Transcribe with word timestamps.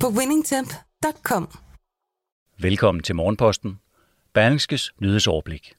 på 0.00 0.08
winningtemp.com. 0.08 1.48
Velkommen 2.58 3.02
til 3.02 3.14
Morgenposten. 3.14 3.78
Berlingskes 4.34 4.92
nyhedsoverblik. 5.00 5.72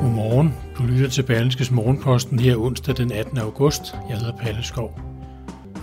Godmorgen. 0.00 0.54
Du 0.78 0.82
lytter 0.82 1.08
til 1.08 1.22
Berlingskes 1.22 1.70
Morgenposten 1.70 2.38
her 2.38 2.56
onsdag 2.56 2.96
den 2.96 3.12
18. 3.12 3.38
august. 3.38 3.82
Jeg 4.08 4.18
hedder 4.18 4.36
Palle 4.36 4.64
Skov. 4.64 5.00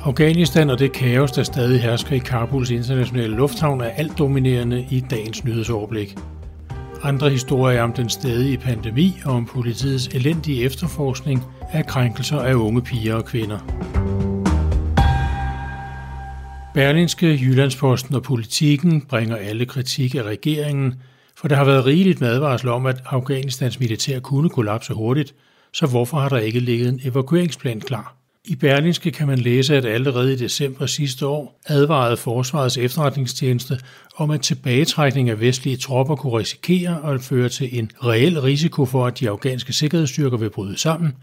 Afghanistan 0.04 0.70
og 0.70 0.80
det 0.80 0.94
kaos, 0.94 1.32
der 1.32 1.44
stadig 1.44 1.82
hersker 1.82 2.16
i 2.16 2.20
Kabuls 2.20 2.70
internationale 2.70 3.36
lufthavn, 3.36 3.82
er 3.82 3.90
alt 3.90 4.18
dominerende 4.18 4.88
i 4.92 5.00
dagens 5.00 5.44
nyhedsoverblik. 5.44 6.18
Andre 7.04 7.30
historier 7.30 7.82
om 7.82 7.94
den 7.94 8.10
stadige 8.10 8.58
pandemi 8.58 9.14
og 9.26 9.34
om 9.34 9.46
politiets 9.46 10.08
elendige 10.08 10.64
efterforskning 10.64 11.44
af 11.72 11.86
krænkelser 11.86 12.40
af 12.40 12.54
unge 12.54 12.82
piger 12.82 13.16
og 13.16 13.26
kvinder. 13.26 13.93
Berlinske, 16.74 17.40
Jyllandsposten 17.42 18.16
og 18.16 18.24
Politiken 18.24 19.02
bringer 19.02 19.36
alle 19.36 19.66
kritik 19.66 20.16
af 20.16 20.24
regeringen, 20.24 20.94
for 21.38 21.48
der 21.48 21.56
har 21.56 21.66
været 21.66 21.86
rigeligt 21.86 22.22
madvarsel 22.22 22.70
om, 22.70 22.86
at 22.86 23.02
Afghanistans 23.06 23.80
militær 23.80 24.20
kunne 24.20 24.50
kollapse 24.50 24.94
hurtigt, 24.94 25.36
så 25.74 25.86
hvorfor 25.86 26.20
har 26.20 26.30
der 26.30 26.38
ikke 26.38 26.60
ligget 26.60 26.90
en 26.90 27.02
evakueringsplan 27.04 27.82
klar? 27.82 28.16
I 28.46 28.56
Berlinske 28.56 29.12
kan 29.12 29.28
man 29.28 29.40
læse, 29.40 29.78
at 29.78 29.86
allerede 29.86 30.34
i 30.34 30.36
december 30.36 30.86
sidste 30.86 31.28
år 31.28 31.60
advarede 31.68 32.18
Forsvarets 32.18 32.78
efterretningstjeneste 32.78 33.80
om, 34.18 34.32
at 34.32 34.42
tilbagetrækning 34.42 35.30
af 35.30 35.40
vestlige 35.40 35.78
tropper 35.78 36.16
kunne 36.16 36.38
risikere 36.38 37.14
at 37.14 37.22
føre 37.22 37.50
til 37.50 37.80
en 37.80 37.92
reel 38.04 38.42
risiko 38.42 38.86
for, 38.86 39.08
at 39.08 39.20
de 39.20 39.30
afghanske 39.30 39.74
sikkerhedsstyrker 39.74 40.38
vil 40.38 40.50
bryde 40.50 40.78
sammen, 40.78 41.14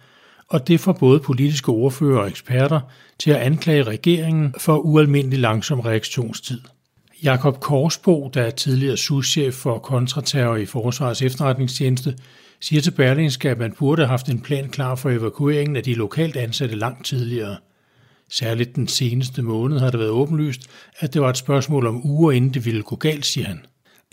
og 0.50 0.68
det 0.68 0.80
får 0.80 0.92
både 0.92 1.20
politiske 1.20 1.68
ordfører 1.68 2.20
og 2.20 2.28
eksperter 2.28 2.80
til 3.18 3.30
at 3.30 3.36
anklage 3.36 3.82
regeringen 3.82 4.54
for 4.58 4.76
ualmindelig 4.76 5.38
langsom 5.38 5.80
reaktionstid. 5.80 6.60
Jakob 7.22 7.60
Korsbo, 7.60 8.30
der 8.34 8.42
er 8.42 8.50
tidligere 8.50 8.96
souschef 8.96 9.54
for 9.54 9.78
kontraterror 9.78 10.56
i 10.56 10.66
Forsvarets 10.66 11.22
efterretningstjeneste, 11.22 12.16
siger 12.60 12.82
til 12.82 12.90
Berlingske, 12.90 13.50
at 13.50 13.58
man 13.58 13.72
burde 13.78 14.02
have 14.02 14.08
haft 14.08 14.28
en 14.28 14.40
plan 14.40 14.68
klar 14.68 14.94
for 14.94 15.10
evakueringen 15.10 15.76
af 15.76 15.82
de 15.82 15.94
lokalt 15.94 16.36
ansatte 16.36 16.76
langt 16.76 17.06
tidligere. 17.06 17.56
Særligt 18.30 18.76
den 18.76 18.88
seneste 18.88 19.42
måned 19.42 19.78
har 19.78 19.90
det 19.90 20.00
været 20.00 20.10
åbenlyst, 20.10 20.60
at 20.98 21.14
det 21.14 21.22
var 21.22 21.30
et 21.30 21.36
spørgsmål 21.36 21.86
om 21.86 22.06
uger 22.06 22.32
inden 22.32 22.54
det 22.54 22.64
ville 22.64 22.82
gå 22.82 22.96
galt, 22.96 23.26
siger 23.26 23.46
han. 23.46 23.60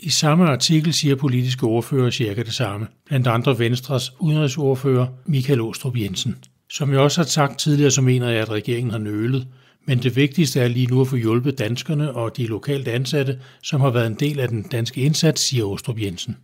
I 0.00 0.10
samme 0.10 0.44
artikel 0.44 0.94
siger 0.94 1.16
politiske 1.16 1.66
ordfører 1.66 2.10
cirka 2.10 2.42
det 2.42 2.54
samme, 2.54 2.86
blandt 3.06 3.26
andre 3.26 3.58
Venstres 3.58 4.12
udenrigsordfører 4.20 5.06
Michael 5.26 5.60
Åstrup 5.60 5.96
Jensen. 5.96 6.36
Som 6.70 6.92
jeg 6.92 7.00
også 7.00 7.20
har 7.20 7.26
sagt 7.26 7.58
tidligere, 7.58 7.90
så 7.90 8.02
mener 8.02 8.28
jeg, 8.28 8.42
at 8.42 8.50
regeringen 8.50 8.90
har 8.90 8.98
nølet, 8.98 9.46
men 9.86 9.98
det 9.98 10.16
vigtigste 10.16 10.60
er 10.60 10.68
lige 10.68 10.86
nu 10.86 11.00
at 11.00 11.08
få 11.08 11.16
hjulpet 11.16 11.58
danskerne 11.58 12.12
og 12.12 12.36
de 12.36 12.46
lokalt 12.46 12.88
ansatte, 12.88 13.38
som 13.62 13.80
har 13.80 13.90
været 13.90 14.06
en 14.06 14.14
del 14.14 14.40
af 14.40 14.48
den 14.48 14.62
danske 14.62 15.00
indsats, 15.00 15.42
siger 15.42 15.64
Åstrup 15.64 16.00
Jensen. 16.00 16.36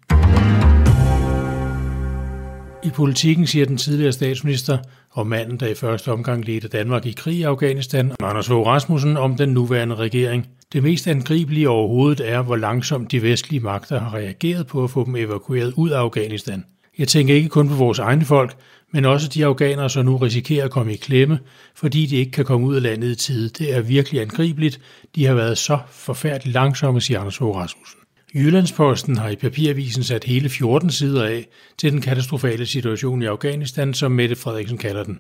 I 2.84 2.90
politikken 2.90 3.46
siger 3.46 3.66
den 3.66 3.76
tidligere 3.76 4.12
statsminister 4.12 4.78
og 5.10 5.26
manden, 5.26 5.60
der 5.60 5.66
i 5.66 5.74
første 5.74 6.12
omgang 6.12 6.44
ledte 6.44 6.68
Danmark 6.68 7.06
i 7.06 7.12
krig 7.12 7.36
i 7.36 7.42
Afghanistan, 7.42 8.12
Anders 8.22 8.46
Fogh 8.46 8.66
Rasmussen, 8.66 9.16
om 9.16 9.36
den 9.36 9.48
nuværende 9.48 9.94
regering. 9.94 10.46
Det 10.72 10.82
mest 10.82 11.06
angribelige 11.06 11.68
overhovedet 11.68 12.30
er, 12.30 12.42
hvor 12.42 12.56
langsomt 12.56 13.12
de 13.12 13.22
vestlige 13.22 13.60
magter 13.60 14.00
har 14.00 14.14
reageret 14.14 14.66
på 14.66 14.84
at 14.84 14.90
få 14.90 15.04
dem 15.04 15.16
evakueret 15.16 15.72
ud 15.76 15.90
af 15.90 15.98
Afghanistan. 15.98 16.64
Jeg 16.98 17.08
tænker 17.08 17.34
ikke 17.34 17.48
kun 17.48 17.68
på 17.68 17.74
vores 17.74 17.98
egne 17.98 18.24
folk, 18.24 18.56
men 18.92 19.04
også 19.04 19.28
de 19.28 19.44
afghanere, 19.44 19.90
som 19.90 20.04
nu 20.04 20.16
risikerer 20.16 20.64
at 20.64 20.70
komme 20.70 20.92
i 20.92 20.96
klemme, 20.96 21.38
fordi 21.74 22.06
de 22.06 22.16
ikke 22.16 22.30
kan 22.30 22.44
komme 22.44 22.66
ud 22.66 22.76
af 22.76 22.82
landet 22.82 23.10
i 23.10 23.14
tide. 23.14 23.48
Det 23.48 23.76
er 23.76 23.80
virkelig 23.80 24.20
angribeligt. 24.20 24.80
De 25.14 25.26
har 25.26 25.34
været 25.34 25.58
så 25.58 25.78
forfærdeligt 25.90 26.54
langsomme, 26.54 27.00
siger 27.00 27.20
Anders 27.20 27.36
Fogh 27.36 27.56
Rasmussen. 27.56 28.00
Jyllandsposten 28.34 29.16
har 29.16 29.28
i 29.28 29.36
papiravisen 29.36 30.02
sat 30.02 30.24
hele 30.24 30.48
14 30.48 30.90
sider 30.90 31.24
af 31.24 31.46
til 31.78 31.92
den 31.92 32.00
katastrofale 32.00 32.66
situation 32.66 33.22
i 33.22 33.26
Afghanistan, 33.26 33.94
som 33.94 34.12
Mette 34.12 34.36
Frederiksen 34.36 34.78
kalder 34.78 35.04
den. 35.04 35.18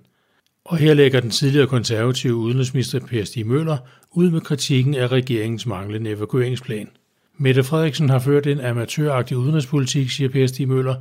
Og 0.64 0.76
her 0.76 0.94
lægger 0.94 1.20
den 1.20 1.30
tidligere 1.30 1.66
konservative 1.66 2.34
udenrigsminister 2.34 3.00
Per 3.00 3.24
Stig 3.24 3.46
Møller 3.46 3.76
ud 4.10 4.30
med 4.30 4.40
kritikken 4.40 4.94
af 4.94 5.08
regeringens 5.08 5.66
manglende 5.66 6.10
evakueringsplan. 6.10 6.88
Mette 7.38 7.64
Frederiksen 7.64 8.08
har 8.08 8.18
ført 8.18 8.46
en 8.46 8.60
amatøragtig 8.60 9.36
udenrigspolitik, 9.36 10.10
siger 10.10 10.28
Per 10.28 10.46
Stig 10.46 10.68
Møller, 10.68 10.94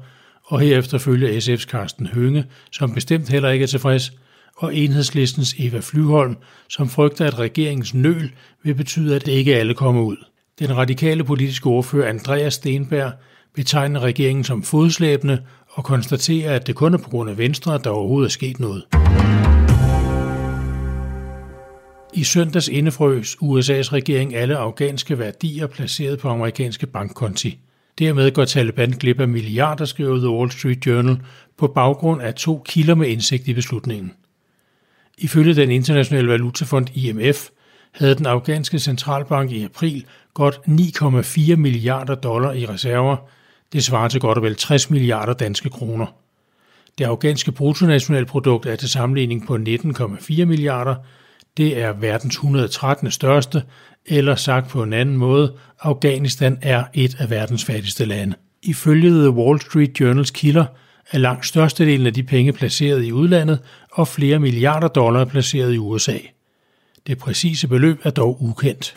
og 0.46 0.59
herefter 0.59 0.97
følger 0.97 1.40
SF's 1.40 1.69
Carsten 1.69 2.07
Hønge, 2.07 2.46
som 2.72 2.94
bestemt 2.94 3.29
heller 3.29 3.50
ikke 3.50 3.63
er 3.63 3.68
tilfreds, 3.68 4.12
og 4.57 4.75
enhedslistens 4.75 5.56
Eva 5.59 5.79
Flyholm, 5.79 6.35
som 6.69 6.90
frygter, 6.90 7.25
at 7.25 7.40
regeringens 7.40 7.94
nøl 7.94 8.31
vil 8.63 8.75
betyde, 8.75 9.16
at 9.16 9.28
ikke 9.28 9.56
alle 9.56 9.73
kommer 9.73 10.02
ud. 10.02 10.18
Den 10.59 10.78
radikale 10.78 11.23
politiske 11.23 11.68
ordfører 11.68 12.09
Andreas 12.09 12.53
Stenberg 12.53 13.12
betegner 13.56 14.00
regeringen 14.00 14.44
som 14.44 14.63
fodslæbende 14.63 15.41
og 15.69 15.84
konstaterer, 15.84 16.56
at 16.56 16.68
det 16.68 16.75
kun 16.75 16.94
er 16.94 16.97
på 16.97 17.09
grund 17.09 17.29
af 17.29 17.38
Venstre, 17.38 17.78
der 17.84 17.90
overhovedet 17.90 18.29
er 18.29 18.31
sket 18.31 18.59
noget. 18.59 18.84
I 22.16 22.24
søndags 22.24 22.68
indefrøs 22.68 23.35
USA's 23.41 23.94
regering 23.94 24.35
alle 24.35 24.57
afghanske 24.57 25.19
værdier 25.19 25.68
placeret 25.68 26.19
på 26.19 26.29
amerikanske 26.29 26.88
bankkonti. 26.88 27.59
Dermed 28.00 28.31
går 28.31 28.46
Taliban 28.46 28.91
glip 28.91 29.19
af 29.19 29.28
milliarder, 29.28 29.85
skriver 29.85 30.18
The 30.18 30.29
Wall 30.29 30.52
Street 30.52 30.85
Journal, 30.85 31.18
på 31.57 31.68
baggrund 31.68 32.22
af 32.22 32.34
to 32.34 32.63
kilder 32.66 32.96
med 32.96 33.07
indsigt 33.07 33.47
i 33.47 33.53
beslutningen. 33.53 34.13
Ifølge 35.18 35.56
den 35.56 35.72
internationale 35.72 36.28
valutafond 36.28 36.88
IMF 36.97 37.50
havde 37.91 38.16
den 38.16 38.25
afghanske 38.25 38.79
centralbank 38.79 39.52
i 39.52 39.63
april 39.63 40.06
godt 40.34 40.56
9,4 40.56 41.56
milliarder 41.56 42.16
dollar 42.16 42.52
i 42.52 42.66
reserver. 42.66 43.18
Det 43.73 43.84
svarer 43.84 44.07
til 44.07 44.22
godt 44.22 44.38
og 44.38 44.44
vel 44.44 44.56
60 44.56 44.90
milliarder 44.90 45.34
danske 45.34 45.69
kroner. 45.69 46.06
Det 46.97 47.06
afghanske 47.06 47.52
bruttonationalprodukt 47.52 48.66
er 48.66 48.75
til 48.75 48.90
sammenligning 48.90 49.47
på 49.47 49.56
19,4 49.56 50.46
milliarder. 50.46 50.96
Det 51.58 51.81
er 51.81 51.94
verdens 51.94 52.36
113. 52.36 53.12
største, 53.12 53.64
eller 54.06 54.36
sagt 54.36 54.69
på 54.69 54.84
en 54.84 54.94
anden 54.94 55.18
måde, 55.18 55.53
Afghanistan 55.81 56.58
er 56.62 56.84
et 56.94 57.16
af 57.19 57.30
verdens 57.30 57.66
fattigste 57.66 58.06
lande. 58.06 58.36
Ifølge 58.64 59.09
The 59.09 59.30
Wall 59.30 59.62
Street 59.62 60.00
Journals 60.00 60.31
kilder 60.31 60.66
er 61.12 61.18
langt 61.18 61.46
størstedelen 61.46 62.08
af 62.08 62.14
de 62.14 62.24
penge 62.24 62.53
placeret 62.53 63.06
i 63.06 63.12
udlandet, 63.12 63.59
og 63.91 64.08
flere 64.08 64.40
milliarder 64.40 64.88
dollar 64.88 65.25
placeret 65.25 65.74
i 65.74 65.78
USA. 65.78 66.18
Det 67.08 67.18
præcise 67.18 67.68
beløb 67.68 68.00
er 68.03 68.09
dog 68.09 68.44
ukendt. 68.44 68.94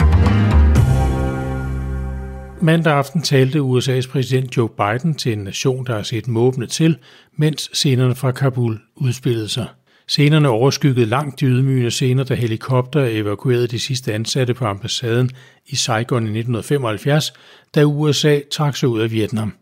Mandag 2.61 2.93
aften 2.93 3.23
talte 3.23 3.59
USA's 3.59 4.11
præsident 4.11 4.57
Joe 4.57 4.69
Biden 4.69 5.15
til 5.15 5.33
en 5.33 5.39
nation, 5.39 5.87
der 5.87 5.95
har 5.95 6.03
set 6.03 6.29
måbne 6.29 6.67
til, 6.67 6.99
mens 7.37 7.71
scenerne 7.73 8.15
fra 8.15 8.33
Kabul 8.33 8.81
udspillede 8.97 9.49
sig. 9.49 9.67
Scenerne 10.09 10.49
overskyggede 10.49 11.07
langt 11.07 11.41
de 11.41 11.47
ydmygende 11.47 11.91
scener, 11.91 12.25
da 12.25 12.35
helikopter 12.35 13.05
evakuerede 13.05 13.67
de 13.67 13.79
sidste 13.79 14.13
ansatte 14.15 14.55
på 14.55 14.65
ambassaden 14.65 15.31
i 15.67 15.77
Saigon 15.77 16.23
i 16.23 16.39
1975, 16.39 17.33
da 17.75 17.85
USA 17.85 18.41
trak 18.51 18.77
sig 18.77 18.89
ud 18.89 19.01
af 19.01 19.11
Vietnam. 19.11 19.53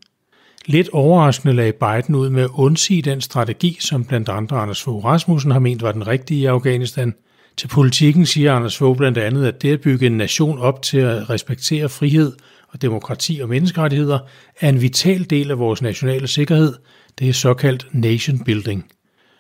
Lidt 0.67 0.88
overraskende 0.88 1.55
lagde 1.55 1.73
Biden 1.73 2.14
ud 2.14 2.31
med 2.31 2.43
at 2.43 2.50
undsige 2.55 3.02
den 3.02 3.20
strategi, 3.20 3.76
som 3.81 4.05
blandt 4.05 4.29
andre 4.29 4.56
Anders 4.56 4.82
Fogh 4.82 5.05
Rasmussen 5.05 5.50
har 5.50 5.58
ment 5.58 5.82
var 5.82 5.93
den 5.93 6.06
rigtige 6.06 6.41
i 6.41 6.44
Afghanistan. 6.44 7.14
Til 7.56 7.69
politikken 7.69 8.26
siger 8.26 8.55
Anders 8.55 8.76
Fogh 8.76 8.96
blandt 8.96 9.19
andet, 9.19 9.46
at 9.46 9.62
det 9.62 9.73
at 9.73 9.81
bygge 9.81 10.06
en 10.06 10.17
nation 10.17 10.58
op 10.58 10.82
til 10.82 10.99
at 10.99 11.31
respektere 11.31 11.88
frihed 11.88 12.32
og 12.69 12.82
demokrati 12.82 13.41
og 13.43 13.49
menneskerettigheder 13.49 14.19
er 14.61 14.69
en 14.69 14.81
vital 14.81 15.31
del 15.31 15.50
af 15.50 15.58
vores 15.58 15.82
nationale 15.82 16.26
sikkerhed. 16.26 16.75
Det 17.19 17.29
er 17.29 17.32
såkaldt 17.32 17.87
nation 17.93 18.44
building. 18.44 18.85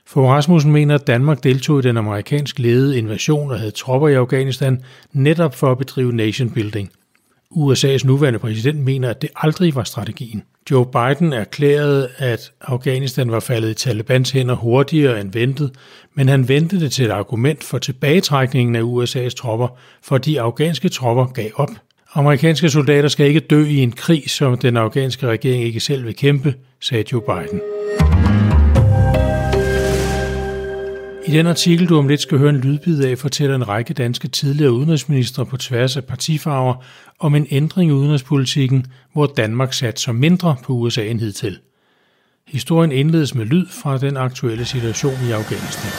For 0.06 0.32
Rasmussen 0.32 0.72
mener, 0.72 0.94
at 0.94 1.06
Danmark 1.06 1.44
deltog 1.44 1.78
i 1.78 1.82
den 1.82 1.96
amerikansk 1.96 2.58
ledede 2.58 2.98
invasion 2.98 3.50
og 3.50 3.58
havde 3.58 3.70
tropper 3.70 4.08
i 4.08 4.14
Afghanistan 4.14 4.82
netop 5.12 5.54
for 5.54 5.72
at 5.72 5.78
bedrive 5.78 6.12
nation 6.12 6.50
building. 6.50 6.90
USA's 7.50 8.06
nuværende 8.06 8.38
præsident 8.38 8.78
mener, 8.78 9.10
at 9.10 9.22
det 9.22 9.30
aldrig 9.36 9.74
var 9.74 9.84
strategien. 9.84 10.42
Joe 10.70 10.86
Biden 10.86 11.32
erklærede, 11.32 12.08
at 12.18 12.52
Afghanistan 12.60 13.30
var 13.30 13.40
faldet 13.40 13.70
i 13.70 13.74
Talibans 13.74 14.30
hænder 14.30 14.54
hurtigere 14.54 15.20
end 15.20 15.32
ventet, 15.32 15.70
men 16.14 16.28
han 16.28 16.48
ventede 16.48 16.80
det 16.80 16.92
til 16.92 17.04
et 17.04 17.10
argument 17.10 17.64
for 17.64 17.78
tilbagetrækningen 17.78 18.76
af 18.76 18.82
USA's 18.82 19.34
tropper, 19.34 19.68
fordi 20.02 20.36
afghanske 20.36 20.88
tropper 20.88 21.26
gav 21.26 21.50
op. 21.54 21.70
Amerikanske 22.14 22.70
soldater 22.70 23.08
skal 23.08 23.26
ikke 23.26 23.40
dø 23.40 23.64
i 23.64 23.78
en 23.78 23.92
krig, 23.92 24.30
som 24.30 24.58
den 24.58 24.76
afghanske 24.76 25.26
regering 25.26 25.62
ikke 25.62 25.80
selv 25.80 26.04
vil 26.04 26.16
kæmpe, 26.16 26.54
sagde 26.80 27.04
Joe 27.12 27.22
Biden. 27.22 27.60
I 31.26 31.30
den 31.30 31.46
artikel, 31.46 31.88
du 31.88 31.98
om 31.98 32.08
lidt 32.08 32.20
skal 32.20 32.38
høre 32.38 32.50
en 32.50 32.60
lydbid 32.60 33.04
af, 33.04 33.18
fortæller 33.18 33.56
en 33.56 33.68
række 33.68 33.94
danske 33.94 34.28
tidligere 34.28 34.72
udenrigsministre 34.72 35.46
på 35.46 35.56
tværs 35.56 35.96
af 35.96 36.04
partifarver 36.04 36.74
om 37.18 37.34
en 37.34 37.46
ændring 37.50 37.90
i 37.90 37.94
udenrigspolitikken, 37.94 38.86
hvor 39.12 39.26
Danmark 39.26 39.72
satte 39.72 40.02
sig 40.02 40.14
mindre 40.14 40.56
på 40.64 40.72
USA 40.72 41.06
end 41.06 41.20
hidtil. 41.20 41.58
Historien 42.48 42.92
indledes 42.92 43.34
med 43.34 43.44
lyd 43.44 43.66
fra 43.70 43.98
den 43.98 44.16
aktuelle 44.16 44.64
situation 44.64 45.14
i 45.28 45.30
Afghanistan. 45.30 45.90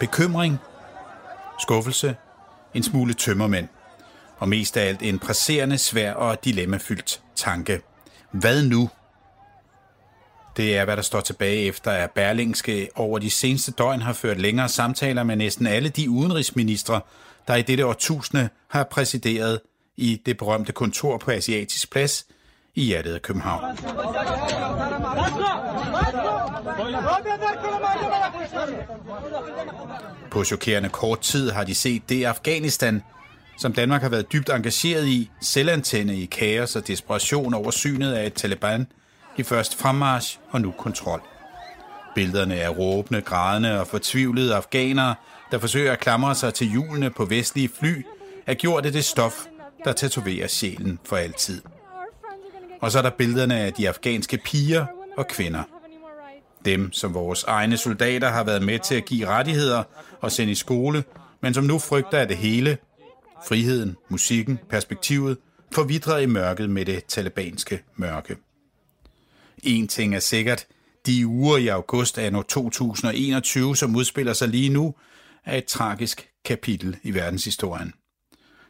Bekymring 0.00 0.58
skuffelse, 1.60 2.16
en 2.74 2.82
smule 2.82 3.14
tømmermænd, 3.14 3.68
og 4.38 4.48
mest 4.48 4.76
af 4.76 4.88
alt 4.88 5.02
en 5.02 5.18
presserende, 5.18 5.78
svær 5.78 6.12
og 6.12 6.44
dilemmafyldt 6.44 7.20
tanke. 7.36 7.80
Hvad 8.32 8.62
nu? 8.62 8.90
Det 10.56 10.76
er, 10.76 10.84
hvad 10.84 10.96
der 10.96 11.02
står 11.02 11.20
tilbage 11.20 11.62
efter, 11.62 11.90
at 11.90 12.10
Berlingske 12.10 12.88
over 12.94 13.18
de 13.18 13.30
seneste 13.30 13.72
døgn 13.72 14.02
har 14.02 14.12
ført 14.12 14.40
længere 14.40 14.68
samtaler 14.68 15.22
med 15.22 15.36
næsten 15.36 15.66
alle 15.66 15.88
de 15.88 16.10
udenrigsministre, 16.10 17.00
der 17.48 17.54
i 17.56 17.62
dette 17.62 17.86
årtusinde 17.86 18.48
har 18.68 18.84
præsideret 18.84 19.60
i 19.96 20.22
det 20.26 20.36
berømte 20.36 20.72
kontor 20.72 21.18
på 21.18 21.30
Asiatisk 21.30 21.92
Plads 21.92 22.26
i 22.74 22.84
hjertet 22.84 23.14
af 23.14 23.22
København. 23.22 23.76
På 30.30 30.44
chokerende 30.44 30.88
kort 30.88 31.20
tid 31.20 31.50
har 31.50 31.64
de 31.64 31.74
set 31.74 32.08
det 32.08 32.24
Afghanistan, 32.24 33.02
som 33.58 33.72
Danmark 33.72 34.02
har 34.02 34.08
været 34.08 34.32
dybt 34.32 34.50
engageret 34.50 35.06
i, 35.06 35.30
selvantænde 35.40 36.16
i 36.16 36.26
kaos 36.26 36.76
og 36.76 36.86
desperation 36.86 37.54
over 37.54 37.70
synet 37.70 38.12
af 38.12 38.26
et 38.26 38.34
Taliban 38.34 38.86
i 39.36 39.42
først 39.42 39.78
fremmarsch 39.78 40.38
og 40.50 40.60
nu 40.60 40.70
kontrol. 40.70 41.22
Billederne 42.14 42.54
er 42.56 42.68
råbende, 42.68 43.20
grædende 43.20 43.80
og 43.80 43.86
fortvivlede 43.86 44.54
afghanere, 44.54 45.14
der 45.50 45.58
forsøger 45.58 45.92
at 45.92 46.00
klamre 46.00 46.34
sig 46.34 46.54
til 46.54 46.70
hjulene 46.70 47.10
på 47.10 47.24
vestlige 47.24 47.70
fly, 47.80 48.06
er 48.46 48.54
gjort 48.54 48.86
af 48.86 48.92
det 48.92 49.04
stof, 49.04 49.46
der 49.84 49.92
tatoverer 49.92 50.48
sjælen 50.48 50.98
for 51.04 51.16
altid. 51.16 51.62
Og 52.80 52.92
så 52.92 52.98
er 52.98 53.02
der 53.02 53.10
billederne 53.10 53.60
af 53.60 53.72
de 53.72 53.88
afghanske 53.88 54.38
piger 54.44 54.86
og 55.16 55.28
kvinder– 55.28 55.62
dem, 56.64 56.92
som 56.92 57.14
vores 57.14 57.44
egne 57.44 57.76
soldater 57.76 58.28
har 58.28 58.44
været 58.44 58.62
med 58.62 58.78
til 58.78 58.94
at 58.94 59.04
give 59.04 59.26
rettigheder 59.26 59.82
og 60.20 60.32
sende 60.32 60.52
i 60.52 60.54
skole, 60.54 61.04
men 61.42 61.54
som 61.54 61.64
nu 61.64 61.78
frygter 61.78 62.18
af 62.18 62.28
det 62.28 62.36
hele, 62.36 62.78
friheden, 63.48 63.96
musikken, 64.08 64.58
perspektivet, 64.70 65.38
forvidrer 65.72 66.18
i 66.18 66.26
mørket 66.26 66.70
med 66.70 66.84
det 66.84 67.04
talibanske 67.04 67.82
mørke. 67.96 68.36
En 69.62 69.88
ting 69.88 70.14
er 70.14 70.20
sikkert, 70.20 70.66
de 71.06 71.26
uger 71.26 71.56
i 71.56 71.68
august 71.68 72.18
af 72.18 72.44
2021, 72.48 73.76
som 73.76 73.96
udspiller 73.96 74.32
sig 74.32 74.48
lige 74.48 74.68
nu, 74.68 74.94
er 75.44 75.56
et 75.56 75.64
tragisk 75.64 76.28
kapitel 76.44 76.96
i 77.02 77.14
verdenshistorien. 77.14 77.92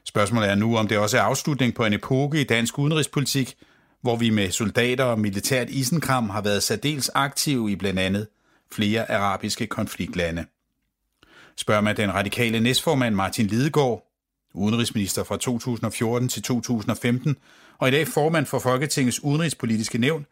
Spørgsmålet 0.04 0.50
er 0.50 0.54
nu, 0.54 0.76
om 0.76 0.88
det 0.88 0.98
også 0.98 1.18
er 1.18 1.22
afslutning 1.22 1.74
på 1.74 1.84
en 1.84 1.92
epoke 1.92 2.40
i 2.40 2.44
dansk 2.44 2.78
udenrigspolitik, 2.78 3.54
hvor 4.02 4.16
vi 4.16 4.30
med 4.30 4.50
soldater 4.50 5.04
og 5.04 5.18
militært 5.18 5.70
isenkram 5.70 6.30
har 6.30 6.42
været 6.42 6.62
særdeles 6.62 7.10
aktive 7.14 7.70
i 7.70 7.76
blandt 7.76 8.00
andet 8.00 8.28
flere 8.72 9.10
arabiske 9.10 9.66
konfliktlande. 9.66 10.46
Spørger 11.56 11.80
man 11.80 11.96
den 11.96 12.14
radikale 12.14 12.60
næstformand 12.60 13.14
Martin 13.14 13.46
Lidegaard, 13.46 14.06
udenrigsminister 14.54 15.24
fra 15.24 15.36
2014 15.36 16.28
til 16.28 16.42
2015, 16.42 17.36
og 17.78 17.88
i 17.88 17.90
dag 17.90 18.08
formand 18.08 18.46
for 18.46 18.58
Folketingets 18.58 19.24
udenrigspolitiske 19.24 19.98
nævn, 19.98 20.26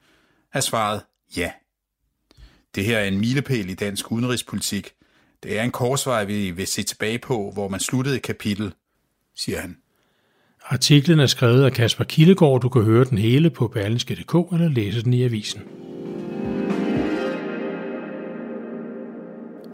er 0.53 0.61
svaret 0.61 1.03
ja. 1.37 1.53
Det 2.75 2.85
her 2.85 2.99
er 2.99 3.05
en 3.05 3.19
milepæl 3.19 3.71
i 3.71 3.75
dansk 3.75 4.13
udenrigspolitik. 4.13 4.93
Det 5.43 5.59
er 5.59 5.63
en 5.63 5.71
korsvej, 5.71 6.25
vi 6.25 6.51
vil 6.51 6.67
se 6.67 6.83
tilbage 6.83 7.19
på, 7.19 7.51
hvor 7.51 7.69
man 7.69 7.81
sluttede 7.81 8.17
et 8.17 8.23
kapitel, 8.23 8.75
siger 9.37 9.61
han. 9.61 9.77
Artiklen 10.71 11.21
er 11.21 11.27
skrevet 11.27 11.65
af 11.65 11.73
Kasper 11.73 12.05
Kildegård. 12.05 12.61
Du 12.61 12.69
kan 12.69 12.83
høre 12.83 13.05
den 13.05 13.19
hele 13.19 13.51
på 13.51 13.69
berlingske.dk 13.69 14.53
eller 14.53 14.69
læse 14.69 15.05
den 15.05 15.13
i 15.13 15.23
avisen. 15.23 15.61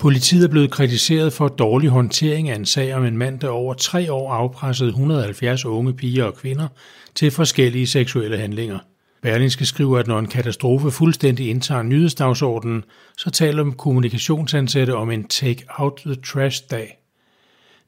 Politiet 0.01 0.45
er 0.45 0.49
blevet 0.49 0.71
kritiseret 0.71 1.33
for 1.33 1.49
dårlig 1.49 1.91
håndtering 1.91 2.51
af 2.51 2.55
en 2.55 2.67
sag 2.67 2.95
om 2.95 3.05
en 3.05 3.19
mand, 3.19 3.41
der 3.41 3.49
over 3.49 3.75
tre 3.75 4.13
år 4.13 4.33
afpressede 4.33 4.89
170 4.89 5.65
unge 5.65 5.95
piger 5.95 6.25
og 6.25 6.35
kvinder 6.35 6.69
til 7.15 7.31
forskellige 7.31 7.87
seksuelle 7.87 8.39
handlinger. 8.39 8.79
Berlingske 9.23 9.67
skriver, 9.67 9.99
at 9.99 10.07
når 10.07 10.19
en 10.19 10.29
katastrofe 10.29 10.91
fuldstændig 10.91 11.51
indtager 11.51 11.83
nyhedsdagsordenen, 11.83 12.85
så 13.19 13.31
taler 13.31 13.71
kommunikationsansatte 13.71 14.95
om 14.97 15.11
en 15.11 15.25
take-out-the-trash-dag 15.25 15.79
out 15.79 16.17
the 16.17 16.23
trash 16.23 16.63
dag. 16.71 16.99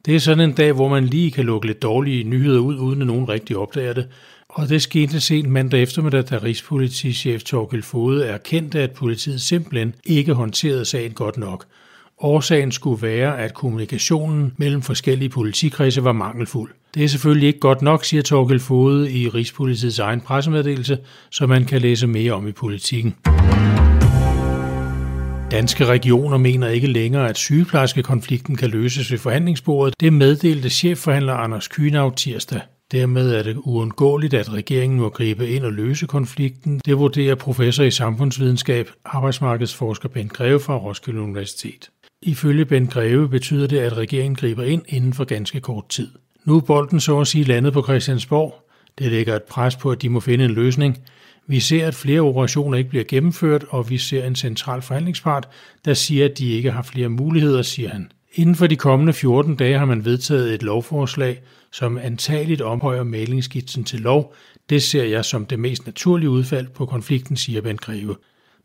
Det 0.06 0.14
er 0.14 0.18
sådan 0.18 0.44
en 0.44 0.52
dag, 0.52 0.72
hvor 0.72 0.88
man 0.88 1.06
lige 1.06 1.30
kan 1.30 1.44
lukke 1.44 1.66
lidt 1.66 1.82
dårlige 1.82 2.24
nyheder 2.24 2.60
ud, 2.60 2.76
uden 2.76 3.00
at 3.00 3.06
nogen 3.06 3.28
rigtig 3.28 3.56
opdager 3.56 3.92
det. 3.92 4.06
Og 4.48 4.68
det 4.68 4.82
skete 4.82 5.20
sent 5.20 5.48
mandag 5.48 5.82
eftermiddag, 5.82 6.24
da 6.30 6.38
Rigspolitichef 6.38 7.42
Torkel 7.42 7.82
Fode 7.82 8.26
erkendte, 8.26 8.80
at 8.80 8.90
politiet 8.90 9.40
simpelthen 9.40 9.94
ikke 10.04 10.34
håndterede 10.34 10.84
sagen 10.84 11.12
godt 11.12 11.36
nok. 11.36 11.64
Årsagen 12.20 12.72
skulle 12.72 13.02
være, 13.02 13.38
at 13.38 13.54
kommunikationen 13.54 14.52
mellem 14.56 14.82
forskellige 14.82 15.28
politikredse 15.28 16.04
var 16.04 16.12
mangelfuld. 16.12 16.70
Det 16.94 17.04
er 17.04 17.08
selvfølgelig 17.08 17.46
ikke 17.46 17.60
godt 17.60 17.82
nok, 17.82 18.04
siger 18.04 18.22
Torkel 18.22 18.60
Fode 18.60 19.12
i 19.12 19.28
Rigspolitiets 19.28 19.98
egen 19.98 20.20
pressemeddelelse, 20.20 20.98
som 21.30 21.48
man 21.48 21.64
kan 21.64 21.80
læse 21.80 22.06
mere 22.06 22.32
om 22.32 22.48
i 22.48 22.52
politikken. 22.52 23.14
Danske 25.56 25.86
regioner 25.86 26.38
mener 26.38 26.68
ikke 26.68 26.86
længere, 26.86 27.28
at 27.28 27.36
sygeplejerskekonflikten 27.36 28.56
kan 28.56 28.70
løses 28.70 29.12
ved 29.12 29.18
forhandlingsbordet. 29.18 29.94
Det 30.00 30.12
meddelte 30.12 30.70
chefforhandler 30.70 31.32
Anders 31.34 31.68
Kynav 31.68 32.14
tirsdag. 32.14 32.60
Dermed 32.92 33.34
er 33.34 33.42
det 33.42 33.56
uundgåeligt, 33.56 34.34
at 34.34 34.52
regeringen 34.52 35.00
må 35.00 35.08
gribe 35.08 35.48
ind 35.48 35.64
og 35.64 35.72
løse 35.72 36.06
konflikten. 36.06 36.80
Det 36.84 36.98
vurderer 36.98 37.34
professor 37.34 37.84
i 37.84 37.90
samfundsvidenskab, 37.90 38.90
arbejdsmarkedsforsker 39.04 40.08
Ben 40.08 40.28
Greve 40.28 40.60
fra 40.60 40.76
Roskilde 40.76 41.20
Universitet. 41.20 41.90
Ifølge 42.22 42.64
Ben 42.64 42.86
Greve 42.86 43.28
betyder 43.28 43.66
det, 43.66 43.78
at 43.78 43.96
regeringen 43.96 44.36
griber 44.36 44.62
ind 44.62 44.82
inden 44.88 45.12
for 45.12 45.25
ganske 45.25 45.60
kort 45.60 45.88
tid. 45.88 46.08
Nu 46.44 46.56
er 46.56 46.60
bolden 46.60 47.00
så 47.00 47.20
at 47.20 47.26
sige 47.26 47.44
landet 47.44 47.72
på 47.72 47.82
Christiansborg. 47.82 48.54
Det 48.98 49.10
lægger 49.10 49.36
et 49.36 49.42
pres 49.42 49.76
på, 49.76 49.90
at 49.90 50.02
de 50.02 50.08
må 50.08 50.20
finde 50.20 50.44
en 50.44 50.50
løsning. 50.50 50.98
Vi 51.48 51.60
ser, 51.60 51.86
at 51.86 51.94
flere 51.94 52.20
operationer 52.20 52.78
ikke 52.78 52.90
bliver 52.90 53.04
gennemført, 53.04 53.64
og 53.68 53.90
vi 53.90 53.98
ser 53.98 54.26
en 54.26 54.36
central 54.36 54.82
forhandlingspart, 54.82 55.48
der 55.84 55.94
siger, 55.94 56.24
at 56.24 56.38
de 56.38 56.52
ikke 56.52 56.70
har 56.70 56.82
flere 56.82 57.08
muligheder, 57.08 57.62
siger 57.62 57.88
han. 57.88 58.10
Inden 58.34 58.54
for 58.54 58.66
de 58.66 58.76
kommende 58.76 59.12
14 59.12 59.56
dage 59.56 59.78
har 59.78 59.84
man 59.84 60.04
vedtaget 60.04 60.54
et 60.54 60.62
lovforslag, 60.62 61.42
som 61.72 61.98
antageligt 61.98 62.60
omhøjer 62.60 63.02
malingsskitsen 63.02 63.84
til 63.84 64.00
lov. 64.00 64.34
Det 64.70 64.82
ser 64.82 65.04
jeg 65.04 65.24
som 65.24 65.46
det 65.46 65.58
mest 65.58 65.86
naturlige 65.86 66.30
udfald 66.30 66.66
på 66.66 66.86
konflikten, 66.86 67.36
siger 67.36 67.60
Ben 67.60 67.76
Greve. 67.76 68.16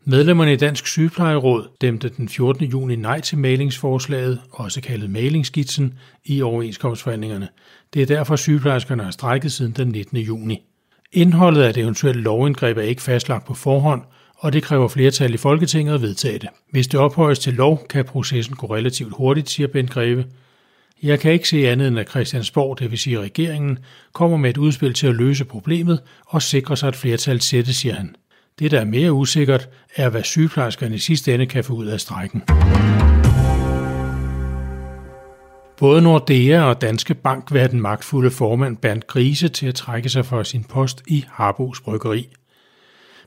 Medlemmerne 0.04 0.52
i 0.52 0.56
Dansk 0.56 0.86
Sygeplejeråd 0.86 1.68
dæmte 1.80 2.08
den 2.08 2.28
14. 2.28 2.64
juni 2.66 2.96
nej 2.96 3.20
til 3.20 3.38
malingsforslaget, 3.38 4.40
også 4.50 4.80
kaldet 4.80 5.10
malingsskitsen, 5.10 5.94
i 6.24 6.42
overenskomstforhandlingerne. 6.42 7.48
Det 7.94 8.02
er 8.02 8.06
derfor 8.06 8.36
sygeplejerskerne 8.36 9.04
har 9.04 9.10
strækket 9.10 9.52
siden 9.52 9.72
den 9.72 9.88
19. 9.88 10.18
juni. 10.18 10.71
Indholdet 11.14 11.62
af 11.62 11.70
et 11.70 11.76
eventuelt 11.76 12.16
lovindgreb 12.16 12.78
er 12.78 12.82
ikke 12.82 13.02
fastlagt 13.02 13.46
på 13.46 13.54
forhånd, 13.54 14.02
og 14.36 14.52
det 14.52 14.62
kræver 14.62 14.88
flertal 14.88 15.34
i 15.34 15.36
Folketinget 15.36 15.94
at 15.94 16.02
vedtage 16.02 16.38
det. 16.38 16.48
Hvis 16.70 16.86
det 16.86 17.00
ophøjes 17.00 17.38
til 17.38 17.54
lov, 17.54 17.86
kan 17.90 18.04
processen 18.04 18.56
gå 18.56 18.74
relativt 18.74 19.14
hurtigt, 19.16 19.50
siger 19.50 19.66
Bent 19.66 19.90
Greve. 19.90 20.24
Jeg 21.02 21.20
kan 21.20 21.32
ikke 21.32 21.48
se 21.48 21.68
andet 21.68 21.88
end, 21.88 21.98
at 21.98 22.10
Christiansborg, 22.10 22.78
det 22.78 22.90
vil 22.90 22.98
sige 22.98 23.20
regeringen, 23.20 23.78
kommer 24.12 24.36
med 24.36 24.50
et 24.50 24.58
udspil 24.58 24.94
til 24.94 25.06
at 25.06 25.14
løse 25.14 25.44
problemet 25.44 26.00
og 26.26 26.42
sikre 26.42 26.76
sig 26.76 26.88
et 26.88 26.96
flertal 26.96 27.40
sættes, 27.40 27.76
siger 27.76 27.94
han. 27.94 28.16
Det, 28.58 28.70
der 28.70 28.80
er 28.80 28.84
mere 28.84 29.12
usikkert, 29.12 29.68
er, 29.96 30.08
hvad 30.08 30.22
sygeplejerskerne 30.22 30.94
i 30.94 30.98
sidste 30.98 31.34
ende 31.34 31.46
kan 31.46 31.64
få 31.64 31.72
ud 31.72 31.86
af 31.86 32.00
strækken. 32.00 32.42
Både 35.82 36.02
Nordea 36.02 36.62
og 36.62 36.80
Danske 36.80 37.14
Bank 37.14 37.52
vil 37.52 37.60
have 37.60 37.70
den 37.70 37.80
magtfulde 37.80 38.30
formand 38.30 38.76
Bernd 38.76 39.02
Grise 39.06 39.48
til 39.48 39.66
at 39.66 39.74
trække 39.74 40.08
sig 40.08 40.26
fra 40.26 40.44
sin 40.44 40.64
post 40.64 41.02
i 41.06 41.24
Harbos 41.28 41.80
Bryggeri. 41.80 42.28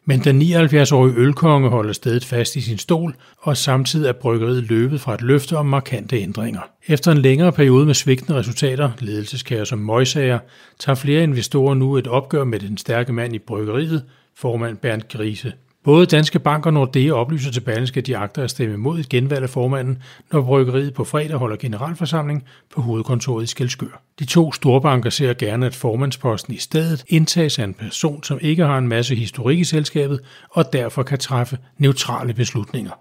Men 0.05 0.19
den 0.19 0.41
79-årige 0.41 1.15
ølkonge 1.17 1.69
holder 1.69 1.93
stedet 1.93 2.25
fast 2.25 2.55
i 2.55 2.62
sin 2.62 2.77
stol, 2.77 3.15
og 3.38 3.57
samtidig 3.57 4.09
er 4.09 4.13
bryggeriet 4.13 4.63
løbet 4.63 5.01
fra 5.01 5.13
et 5.13 5.21
løfte 5.21 5.57
om 5.57 5.65
markante 5.65 6.17
ændringer. 6.17 6.62
Efter 6.88 7.12
en 7.12 7.17
længere 7.17 7.51
periode 7.51 7.85
med 7.85 7.93
svigtende 7.93 8.39
resultater, 8.39 8.91
ledelseskager 9.00 9.63
som 9.63 9.79
møjsager, 9.79 10.39
tager 10.79 10.95
flere 10.95 11.24
investorer 11.24 11.74
nu 11.74 11.97
et 11.97 12.07
opgør 12.07 12.43
med 12.43 12.59
den 12.59 12.77
stærke 12.77 13.13
mand 13.13 13.35
i 13.35 13.39
bryggeriet, 13.39 14.03
formand 14.38 14.77
Bernd 14.77 15.01
Grise. 15.09 15.53
Både 15.86 16.06
Danske 16.06 16.39
Bank 16.39 16.65
og 16.65 16.74
Nordea 16.74 17.12
oplyser 17.12 17.51
til 17.51 17.62
Berlingske, 17.62 17.98
at 17.98 18.08
de 18.08 18.18
agter 18.18 18.44
at 18.44 18.50
stemme 18.50 18.77
mod 18.77 19.00
et 19.00 19.10
genvalg 19.10 19.44
af 19.44 19.50
formanden, 19.50 19.98
når 20.32 20.42
bryggeriet 20.42 20.94
på 20.94 21.04
fredag 21.04 21.38
holder 21.38 21.58
generalforsamling 21.58 22.44
på 22.75 22.82
hovedkontoret 22.82 23.44
i 23.44 23.48
Skelskør. 23.48 24.01
De 24.20 24.25
to 24.25 24.51
storbanker 24.51 25.10
ser 25.10 25.34
gerne, 25.34 25.65
at 25.65 25.75
formandsposten 25.75 26.54
i 26.54 26.58
stedet 26.58 27.06
indtages 27.08 27.60
af 27.60 27.63
en 27.63 27.74
person, 27.74 28.24
som 28.24 28.39
ikke 28.42 28.65
har 28.65 28.77
en 28.77 28.88
masse 28.88 29.15
historik 29.15 29.60
i 29.60 29.63
selskabet 29.63 30.20
og 30.50 30.74
derfor 30.74 31.04
kan 31.04 31.18
træffe 31.18 31.58
neutrale 31.77 32.34
beslutninger. 32.34 32.92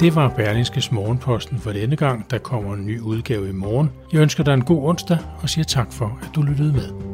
Det 0.00 0.14
var 0.14 0.28
Berlingskes 0.28 0.92
Morgenposten 0.92 1.58
for 1.58 1.72
denne 1.72 1.96
gang. 1.96 2.30
Der 2.30 2.38
kommer 2.38 2.74
en 2.74 2.86
ny 2.86 3.00
udgave 3.00 3.48
i 3.48 3.52
morgen. 3.52 3.90
Jeg 4.12 4.20
ønsker 4.20 4.44
dig 4.44 4.54
en 4.54 4.64
god 4.64 4.88
onsdag 4.88 5.18
og 5.42 5.50
siger 5.50 5.64
tak 5.64 5.92
for, 5.92 6.18
at 6.22 6.28
du 6.34 6.42
lyttede 6.42 6.72
med. 6.72 7.13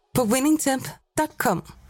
på 0.13 0.23
winningtemp.com. 0.23 1.80